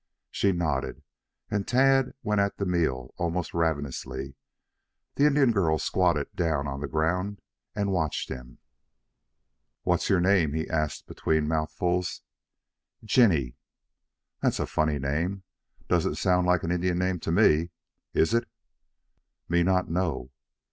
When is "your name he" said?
10.09-10.67